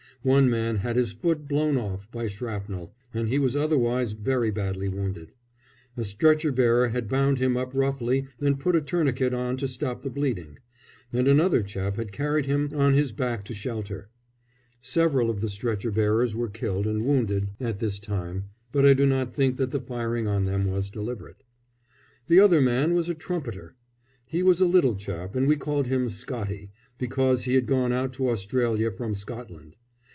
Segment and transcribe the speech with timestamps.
[0.23, 4.87] One man had his foot blown off by shrapnel, and he was otherwise very badly
[4.87, 5.31] wounded.
[5.97, 10.03] A stretcher bearer had bound him up roughly and put a tourniquet on to stop
[10.03, 10.59] the bleeding;
[11.11, 14.09] and another chap had carried him on his back to shelter.
[14.79, 19.07] Several of the stretcher bearers were killed and wounded at this time, but I do
[19.07, 21.43] not think that the firing on them was deliberate.
[22.27, 23.73] The other man was a trumpeter.
[24.27, 28.13] He was a little chap, and we called him "Scottie," because he had gone out
[28.13, 29.77] to Australia from Scotland.